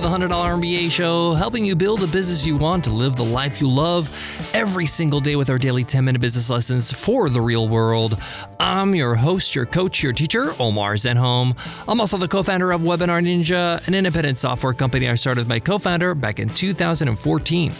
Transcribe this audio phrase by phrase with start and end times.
[0.00, 3.60] the $100 MBA show, helping you build a business you want to live the life
[3.60, 4.08] you love
[4.54, 8.16] every single day with our daily 10 minute business lessons for the real world.
[8.60, 11.56] I'm your host, your coach, your teacher, Omar Zenhom.
[11.88, 15.48] I'm also the co founder of Webinar Ninja, an independent software company I started with
[15.48, 17.72] my co founder back in 2014.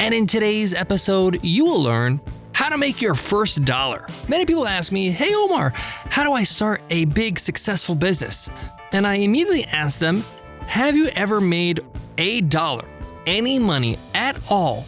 [0.00, 2.20] And in today's episode, you will learn
[2.52, 4.06] how to make your first dollar.
[4.28, 8.48] Many people ask me, Hey Omar, how do I start a big successful business?
[8.92, 10.22] And I immediately ask them,
[10.66, 11.80] Have you ever made
[12.18, 12.88] a dollar,
[13.26, 14.84] any money at all,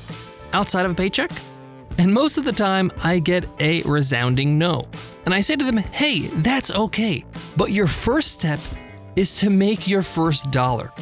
[0.52, 1.30] outside of a paycheck?
[1.98, 4.88] And most of the time, I get a resounding no.
[5.24, 7.24] And I say to them, Hey, that's okay.
[7.56, 8.60] But your first step
[9.14, 10.92] is to make your first dollar.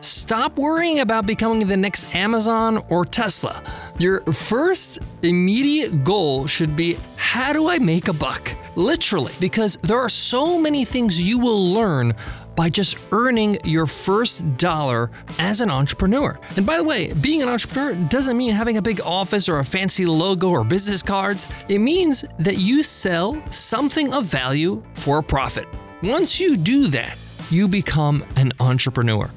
[0.00, 3.62] Stop worrying about becoming the next Amazon or Tesla.
[3.98, 8.52] Your first immediate goal should be how do I make a buck?
[8.74, 12.16] Literally, because there are so many things you will learn
[12.54, 16.38] by just earning your first dollar as an entrepreneur.
[16.56, 19.64] And by the way, being an entrepreneur doesn't mean having a big office or a
[19.64, 21.46] fancy logo or business cards.
[21.68, 25.66] It means that you sell something of value for a profit.
[26.02, 27.16] Once you do that,
[27.50, 29.30] you become an entrepreneur.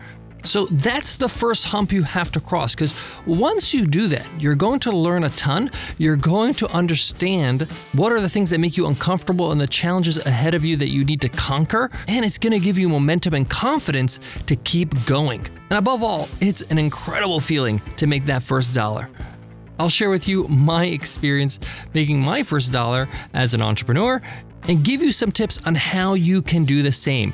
[0.45, 4.55] So that's the first hump you have to cross because once you do that, you're
[4.55, 5.71] going to learn a ton.
[5.97, 10.23] You're going to understand what are the things that make you uncomfortable and the challenges
[10.23, 11.89] ahead of you that you need to conquer.
[12.07, 15.45] And it's going to give you momentum and confidence to keep going.
[15.71, 19.09] And above all, it's an incredible feeling to make that first dollar.
[19.79, 21.59] I'll share with you my experience
[21.93, 24.21] making my first dollar as an entrepreneur
[24.67, 27.33] and give you some tips on how you can do the same.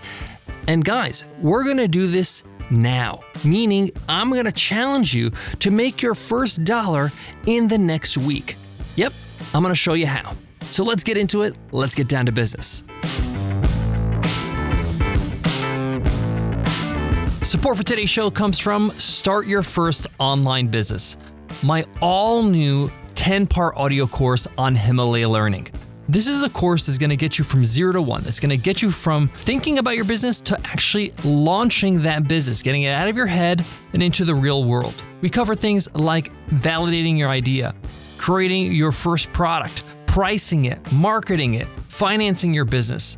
[0.67, 6.13] And guys, we're gonna do this now, meaning I'm to challenge you to make your
[6.13, 7.11] first dollar
[7.45, 8.55] in the next week.
[8.95, 9.13] Yep,
[9.53, 10.33] I'm to show you how.
[10.61, 11.55] So let's get into it.
[11.71, 12.83] Let's get down to business.
[17.43, 21.17] Support for today's show comes from Start Your First Online Business,
[21.63, 25.67] my all new 10 part audio course on Himalaya Learning.
[26.11, 28.21] This is a course that's going to get you from zero to one.
[28.23, 32.61] That's going to get you from thinking about your business to actually launching that business,
[32.61, 34.93] getting it out of your head and into the real world.
[35.21, 37.73] We cover things like validating your idea,
[38.17, 43.17] creating your first product, pricing it, marketing it, financing your business,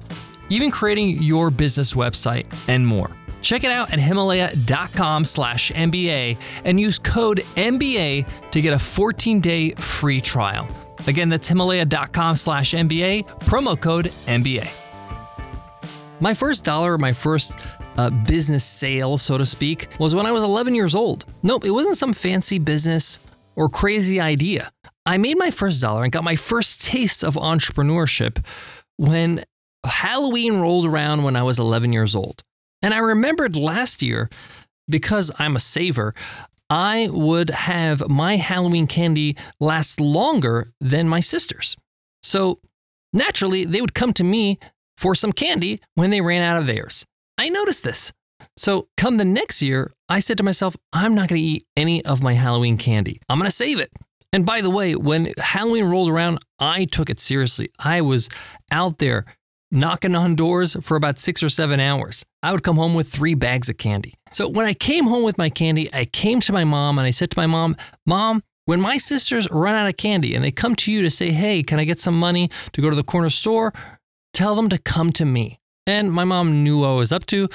[0.50, 3.10] even creating your business website, and more.
[3.42, 9.40] Check it out at himalaya.com slash MBA and use code MBA to get a 14
[9.40, 10.68] day free trial.
[11.08, 14.72] Again, that's himalaya.com slash MBA, promo code MBA.
[16.20, 17.54] My first dollar, my first
[17.98, 21.26] uh, business sale, so to speak, was when I was 11 years old.
[21.44, 23.20] Nope, it wasn't some fancy business
[23.56, 24.72] or crazy idea.
[25.06, 28.44] I made my first dollar and got my first taste of entrepreneurship
[28.98, 29.44] when
[29.86, 32.42] Halloween rolled around when I was 11 years old.
[32.82, 34.30] And I remembered last year,
[34.90, 36.14] because I'm a saver,
[36.74, 41.78] I would have my Halloween candy last longer than my sisters.
[42.24, 42.62] So
[43.14, 44.58] naturally, they would come to me
[44.98, 47.06] for some candy when they ran out of theirs.
[47.38, 48.12] I noticed this.
[48.58, 52.04] So, come the next year, I said to myself, I'm not going to eat any
[52.06, 53.22] of my Halloween candy.
[53.30, 53.92] I'm going to save it.
[54.34, 57.70] And by the way, when Halloween rolled around, I took it seriously.
[57.78, 58.30] I was
[58.72, 59.26] out there
[59.74, 62.24] knocking on doors for about six or seven hours.
[62.42, 64.14] I would come home with three bags of candy.
[64.32, 67.10] So when I came home with my candy, I came to my mom and I
[67.10, 67.76] said to my mom,
[68.06, 71.32] Mom, when my sisters run out of candy and they come to you to say,
[71.32, 73.74] Hey, can I get some money to go to the corner store?
[74.34, 75.60] Tell them to come to me.
[75.86, 77.50] And my mom knew what I was up to.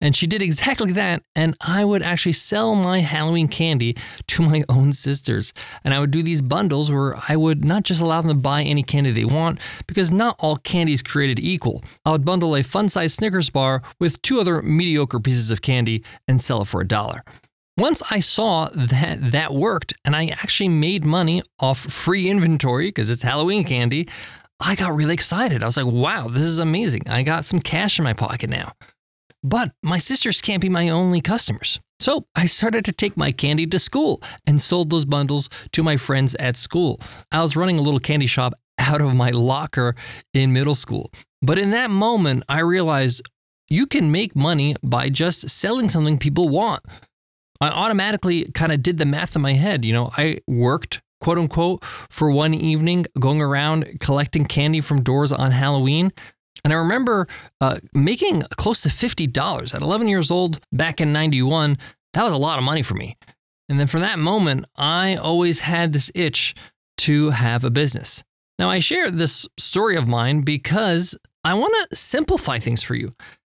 [0.00, 1.22] And she did exactly that.
[1.34, 3.96] And I would actually sell my Halloween candy
[4.28, 5.52] to my own sisters.
[5.84, 8.62] And I would do these bundles where I would not just allow them to buy
[8.62, 11.82] any candy they want, because not all candy is created equal.
[12.04, 16.04] I would bundle a fun sized Snickers bar with two other mediocre pieces of candy
[16.28, 17.22] and sell it for a dollar.
[17.78, 23.10] Once I saw that that worked and I actually made money off free inventory because
[23.10, 24.08] it's Halloween candy,
[24.60, 25.62] I got really excited.
[25.62, 27.02] I was like, wow, this is amazing.
[27.06, 28.72] I got some cash in my pocket now.
[29.42, 31.80] But my sisters can't be my only customers.
[31.98, 35.96] So I started to take my candy to school and sold those bundles to my
[35.96, 37.00] friends at school.
[37.32, 39.94] I was running a little candy shop out of my locker
[40.34, 41.10] in middle school.
[41.40, 43.22] But in that moment, I realized
[43.68, 46.82] you can make money by just selling something people want.
[47.60, 49.84] I automatically kind of did the math in my head.
[49.84, 55.32] You know, I worked, quote unquote, for one evening going around collecting candy from doors
[55.32, 56.12] on Halloween.
[56.64, 57.28] And I remember
[57.60, 61.78] uh, making close to $50 at 11 years old back in 91.
[62.12, 63.16] That was a lot of money for me.
[63.68, 66.54] And then from that moment, I always had this itch
[66.98, 68.22] to have a business.
[68.58, 73.12] Now, I share this story of mine because I want to simplify things for you.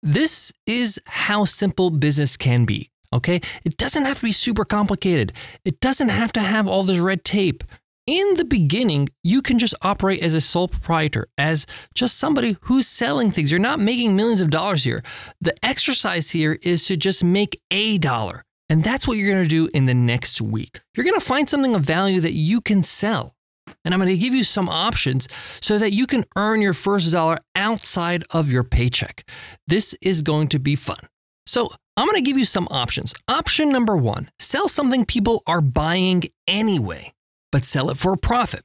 [0.02, 2.90] This is how simple business can be.
[3.12, 3.40] Okay.
[3.64, 5.32] It doesn't have to be super complicated,
[5.64, 7.64] it doesn't have to have all this red tape.
[8.06, 12.86] In the beginning, you can just operate as a sole proprietor, as just somebody who's
[12.86, 13.50] selling things.
[13.50, 15.02] You're not making millions of dollars here.
[15.40, 18.44] The exercise here is to just make a dollar.
[18.68, 20.80] And that's what you're going to do in the next week.
[20.94, 23.34] You're going to find something of value that you can sell.
[23.84, 25.26] And I'm going to give you some options
[25.60, 29.28] so that you can earn your first dollar outside of your paycheck.
[29.66, 30.98] This is going to be fun.
[31.44, 33.14] So, I'm going to give you some options.
[33.26, 37.12] Option number one sell something people are buying anyway,
[37.52, 38.64] but sell it for a profit.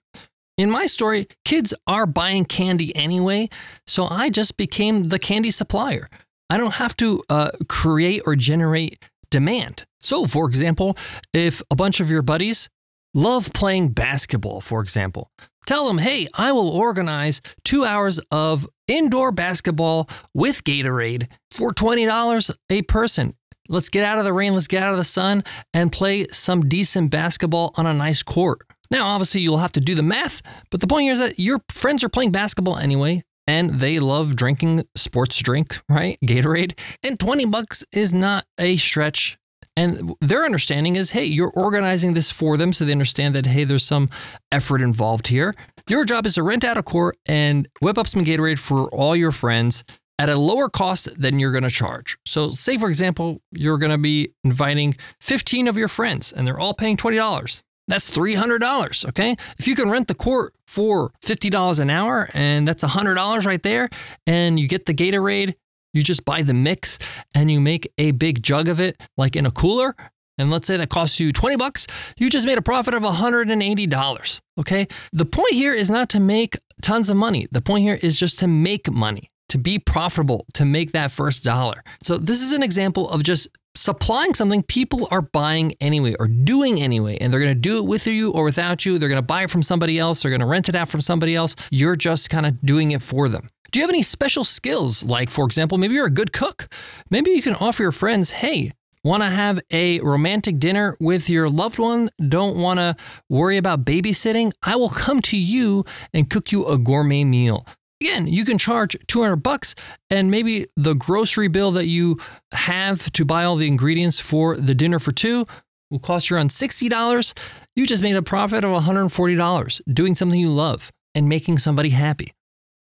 [0.58, 3.50] In my story, kids are buying candy anyway,
[3.88, 6.10] so I just became the candy supplier.
[6.50, 9.86] I don't have to uh, create or generate demand.
[10.02, 10.98] So, for example,
[11.34, 12.70] if a bunch of your buddies
[13.14, 15.32] love playing basketball, for example.
[15.66, 22.56] Tell them, hey, I will organize two hours of indoor basketball with Gatorade for $20
[22.70, 23.36] a person.
[23.72, 26.68] Let's get out of the rain, let's get out of the sun, and play some
[26.68, 28.62] decent basketball on a nice court.
[28.92, 31.62] Now, obviously, you'll have to do the math, but the point here is that your
[31.70, 36.20] friends are playing basketball anyway, and they love drinking sports drink, right?
[36.24, 36.78] Gatorade.
[37.02, 39.38] And 20 bucks is not a stretch
[39.78, 43.64] and their understanding is hey, you're organizing this for them so they understand that, hey,
[43.64, 44.10] there's some
[44.52, 45.54] effort involved here.
[45.88, 49.16] Your job is to rent out a court and whip up some Gatorade for all
[49.16, 49.84] your friends
[50.22, 52.18] at a lower cost than you're going to charge.
[52.26, 56.60] So, say for example, you're going to be inviting 15 of your friends and they're
[56.60, 57.62] all paying $20.
[57.88, 59.36] That's $300, okay?
[59.58, 63.90] If you can rent the court for $50 an hour and that's $100 right there
[64.28, 65.56] and you get the Gatorade
[65.94, 66.98] you just buy the mix
[67.36, 69.96] and you make a big jug of it, like in a cooler.
[70.38, 71.88] And let's say that costs you 20 bucks,
[72.18, 74.42] you just made a profit of $180.
[74.60, 74.88] Okay.
[75.12, 77.48] The point here is not to make tons of money.
[77.52, 81.44] The point here is just to make money, to be profitable, to make that first
[81.44, 81.84] dollar.
[82.02, 86.82] So, this is an example of just supplying something people are buying anyway or doing
[86.82, 87.18] anyway.
[87.20, 88.98] And they're going to do it with you or without you.
[88.98, 90.22] They're going to buy it from somebody else.
[90.22, 91.56] They're going to rent it out from somebody else.
[91.70, 93.50] You're just kind of doing it for them.
[93.72, 95.04] Do you have any special skills?
[95.04, 96.68] Like, for example, maybe you're a good cook.
[97.10, 98.72] Maybe you can offer your friends, hey,
[99.04, 102.12] Want to have a romantic dinner with your loved one?
[102.30, 102.96] Don't want to
[103.30, 104.52] worry about babysitting?
[104.62, 107.66] I will come to you and cook you a gourmet meal.
[108.02, 109.76] Again, you can charge 200 bucks
[110.10, 112.18] and maybe the grocery bill that you
[112.52, 115.46] have to buy all the ingredients for the dinner for two
[115.92, 117.38] will cost you around $60.
[117.76, 122.34] You just made a profit of $140 doing something you love and making somebody happy.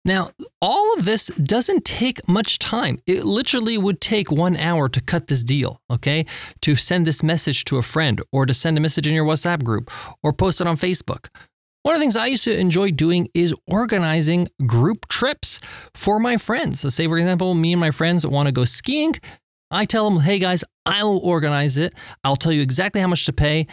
[0.05, 0.29] Now,
[0.61, 3.01] all of this doesn't take much time.
[3.07, 6.25] It literally would take one hour to cut this deal, okay?
[6.61, 9.63] To send this message to a friend or to send a message in your WhatsApp
[9.63, 9.91] group
[10.21, 11.27] or post it on Facebook.
[11.83, 15.59] One of the things I used to enjoy doing is organizing group trips
[15.93, 16.81] for my friends.
[16.81, 19.13] So, say, for example, me and my friends want to go skiing.
[19.71, 21.93] I tell them, hey guys, I'll organize it.
[22.23, 23.67] I'll tell you exactly how much to pay.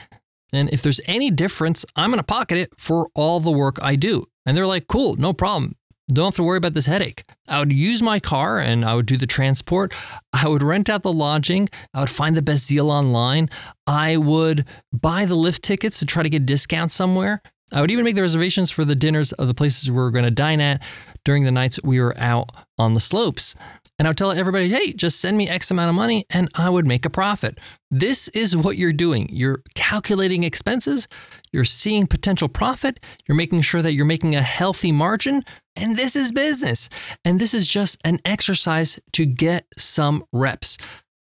[0.53, 3.97] And if there's any difference, I'm going to pocket it for all the work I
[3.97, 4.27] do.
[4.47, 5.77] And they're like, cool, no problem.
[6.13, 7.25] Don't have to worry about this headache.
[7.49, 9.95] I would use my car and I would do the transport.
[10.33, 11.69] I would rent out the lodging.
[11.95, 13.49] I would find the best deal online.
[13.87, 17.41] I would buy the lift tickets to try to get discounts somewhere.
[17.73, 20.25] I would even make the reservations for the dinners of the places we were going
[20.25, 20.83] to dine at
[21.25, 23.55] during the nights we were out on the slopes.
[23.99, 26.69] And I would tell everybody, hey, just send me X amount of money and I
[26.69, 27.59] would make a profit.
[27.91, 29.29] This is what you're doing.
[29.31, 31.09] You're calculating expenses,
[31.53, 35.45] you're seeing potential profit, you're making sure that you're making a healthy margin.
[35.77, 36.89] And this is business.
[37.25, 40.77] And this is just an exercise to get some reps.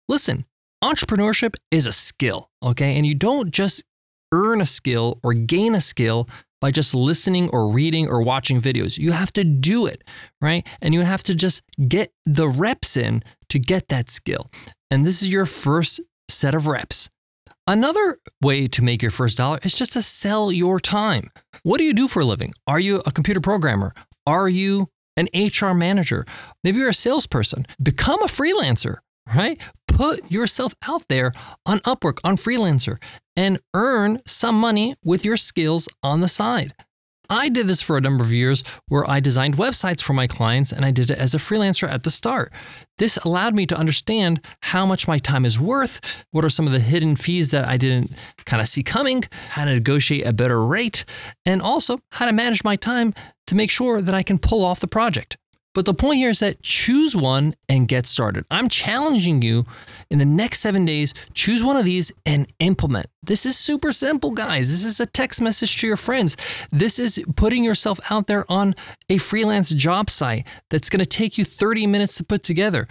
[0.08, 0.46] Listen,
[0.84, 2.96] entrepreneurship is a skill, okay?
[2.98, 3.84] And you don't just
[4.31, 6.27] earn a skill or gain a skill
[6.60, 8.98] by just listening or reading or watching videos.
[8.98, 10.03] You have to do it,
[10.41, 10.65] right?
[10.81, 14.50] And you have to just get the reps in to get that skill.
[14.89, 17.10] And this is your first set of reps.
[17.67, 21.31] Another way to make your first dollar is just to sell your time.
[21.63, 22.53] What do you do for a living?
[22.65, 23.93] Are you a computer programmer?
[24.25, 26.25] Are you an HR manager?
[26.63, 27.67] Maybe you're a salesperson.
[27.84, 28.98] Become a freelancer,
[29.36, 29.60] right?
[29.98, 31.32] Put yourself out there
[31.66, 33.01] on Upwork, on Freelancer,
[33.36, 36.75] and earn some money with your skills on the side.
[37.32, 40.72] I did this for a number of years where I designed websites for my clients
[40.72, 42.54] and I did it as a freelancer at the start.
[43.00, 46.00] This allowed me to understand how much my time is worth,
[46.30, 48.12] what are some of the hidden fees that I didn't
[48.46, 51.06] kind of see coming, how to negotiate a better rate,
[51.44, 53.16] and also how to manage my time
[53.48, 55.38] to make sure that I can pull off the project.
[55.77, 58.46] But the point here is that choose one and get started.
[58.50, 59.67] I'm challenging you
[60.10, 63.12] in the next seven days, choose one of these and implement.
[63.22, 64.72] This is super simple, guys.
[64.72, 66.36] This is a text message to your friends.
[66.72, 68.74] This is putting yourself out there on
[69.07, 72.88] a freelance job site that's going to take you 30 minutes to put together.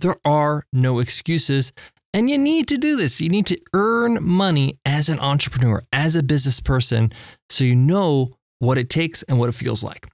[0.00, 1.72] There are no excuses.
[2.12, 3.20] And you need to do this.
[3.20, 7.12] You need to earn money as an entrepreneur, as a business person,
[7.50, 10.08] so you know what it takes and what it feels like.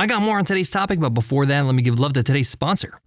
[0.00, 2.48] I got more on today's topic, but before that, let me give love to today's
[2.48, 2.98] sponsor.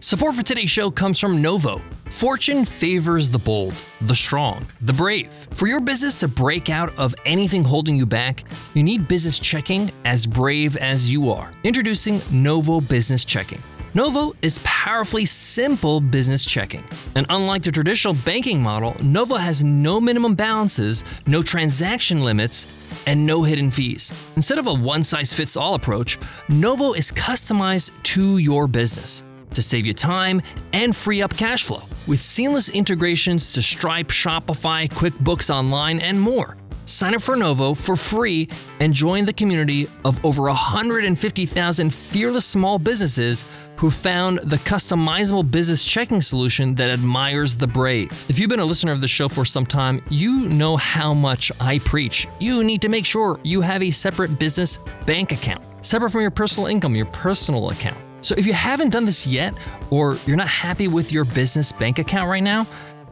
[0.00, 1.82] Support for today's show comes from Novo.
[2.06, 5.34] Fortune favors the bold, the strong, the brave.
[5.50, 9.90] For your business to break out of anything holding you back, you need business checking
[10.06, 11.52] as brave as you are.
[11.62, 13.62] Introducing Novo Business Checking.
[13.94, 16.84] Novo is powerfully simple business checking.
[17.14, 22.66] And unlike the traditional banking model, Novo has no minimum balances, no transaction limits,
[23.06, 24.12] and no hidden fees.
[24.36, 26.18] Instead of a one size fits all approach,
[26.50, 29.22] Novo is customized to your business
[29.54, 30.42] to save you time
[30.74, 36.58] and free up cash flow with seamless integrations to Stripe, Shopify, QuickBooks Online, and more.
[36.84, 38.48] Sign up for Novo for free
[38.80, 43.44] and join the community of over 150,000 fearless small businesses
[43.78, 48.10] who found the customizable business checking solution that admires the brave.
[48.28, 51.52] If you've been a listener of the show for some time, you know how much
[51.60, 52.26] I preach.
[52.40, 56.32] You need to make sure you have a separate business bank account, separate from your
[56.32, 57.96] personal income, your personal account.
[58.20, 59.54] So if you haven't done this yet,
[59.90, 62.66] or you're not happy with your business bank account right now,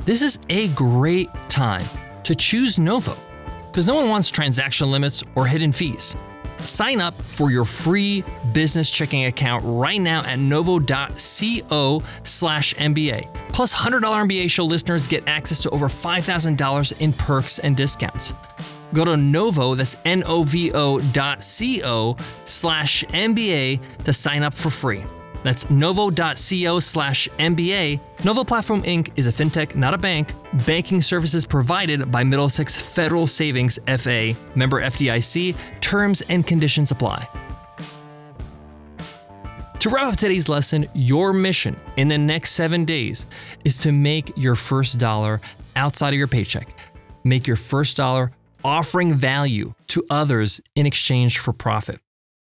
[0.04, 1.87] this is a great time
[2.25, 3.16] to choose Novo
[3.70, 6.16] because no one wants transaction limits or hidden fees.
[6.60, 13.32] Sign up for your free business checking account right now at novo.co slash MBA.
[13.52, 18.32] Plus, $100 MBA show listeners get access to over $5,000 in perks and discounts.
[18.92, 25.04] Go to Novo, that's N-O-V-O dot C-O slash MBA to sign up for free.
[25.46, 28.00] That's novo.co slash MBA.
[28.24, 29.12] Novo Platform Inc.
[29.14, 30.32] is a fintech, not a bank.
[30.66, 35.54] Banking services provided by Middlesex Federal Savings FA, member FDIC.
[35.80, 37.28] Terms and conditions apply.
[39.78, 43.26] To wrap up today's lesson, your mission in the next seven days
[43.64, 45.40] is to make your first dollar
[45.76, 46.76] outside of your paycheck.
[47.22, 48.32] Make your first dollar
[48.64, 52.00] offering value to others in exchange for profit.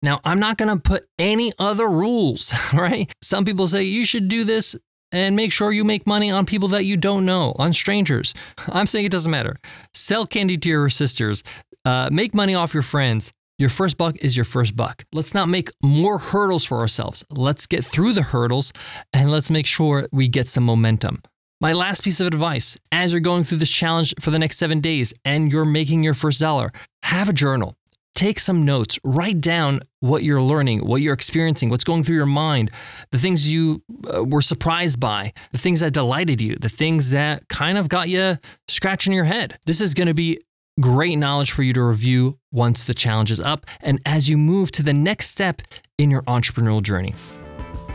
[0.05, 3.12] Now, I'm not going to put any other rules, right?
[3.24, 4.75] Some people say you should do this
[5.12, 8.35] and make sure you make money on people that you don't know, on strangers.
[8.69, 9.55] I'm saying it doesn't matter.
[9.95, 11.41] Sell candy to your sisters,
[11.85, 13.33] uh, make money off your friends.
[13.57, 15.05] Your first buck is your first buck.
[15.12, 17.24] Let's not make more hurdles for ourselves.
[17.31, 18.74] Let's get through the hurdles
[19.12, 21.24] and let's make sure we get some momentum.
[21.62, 24.81] My last piece of advice as you're going through this challenge for the next seven
[24.81, 26.71] days and you're making your first dollar,
[27.01, 27.75] have a journal.
[28.15, 32.25] Take some notes, write down what you're learning, what you're experiencing, what's going through your
[32.25, 32.72] mind,
[33.12, 37.48] the things you uh, were surprised by, the things that delighted you, the things that
[37.50, 38.38] kind of got you
[38.69, 39.60] scratching your head.
[39.65, 40.39] This is going to be
[40.79, 44.72] great knowledge for you to review once the challenge is up and as you move
[44.72, 45.62] to the next step
[45.98, 47.13] in your entrepreneurial journey.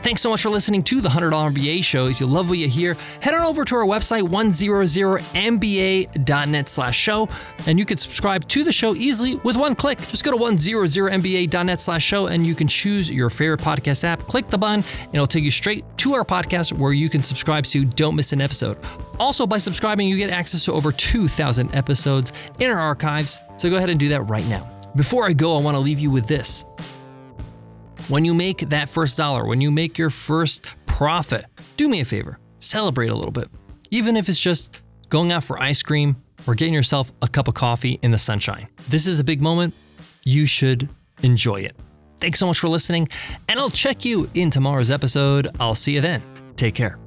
[0.03, 2.07] Thanks so much for listening to the $100 MBA show.
[2.07, 7.29] If you love what you hear, head on over to our website, 100mba.net slash show,
[7.67, 9.99] and you can subscribe to the show easily with one click.
[9.99, 14.21] Just go to 100mba.net slash show, and you can choose your favorite podcast app.
[14.21, 17.67] Click the button, and it'll take you straight to our podcast where you can subscribe
[17.67, 18.79] so you don't miss an episode.
[19.19, 23.77] Also, by subscribing, you get access to over 2,000 episodes in our archives, so go
[23.77, 24.67] ahead and do that right now.
[24.97, 26.65] Before I go, I want to leave you with this.
[28.11, 31.45] When you make that first dollar, when you make your first profit,
[31.77, 33.49] do me a favor, celebrate a little bit.
[33.93, 37.55] Even if it's just going out for ice cream or getting yourself a cup of
[37.55, 38.67] coffee in the sunshine.
[38.89, 39.75] This is a big moment.
[40.25, 40.89] You should
[41.23, 41.77] enjoy it.
[42.19, 43.09] Thanks so much for listening,
[43.49, 45.47] and I'll check you in tomorrow's episode.
[45.61, 46.21] I'll see you then.
[46.57, 46.99] Take care.